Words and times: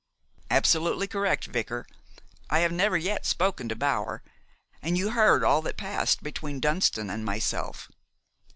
"Absolutely 0.49 1.05
correct, 1.07 1.45
vicar. 1.45 1.85
I 2.49 2.61
have 2.61 2.71
never 2.71 2.97
yet 2.97 3.23
spoken 3.23 3.69
to 3.69 3.75
Bower, 3.75 4.23
and 4.81 4.97
you 4.97 5.11
heard 5.11 5.43
all 5.43 5.61
that 5.61 5.77
passed 5.77 6.23
between 6.23 6.59
Dunston 6.59 7.11
and 7.11 7.23
myself." 7.23 7.87